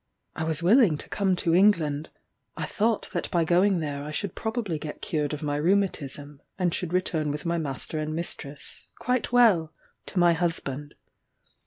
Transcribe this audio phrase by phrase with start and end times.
[0.35, 2.09] I was willing to come to England:
[2.57, 6.73] I thought that by going there I should probably get cured of my rheumatism, and
[6.73, 9.73] should return with my master and mistress, quite well,
[10.07, 10.95] to my husband.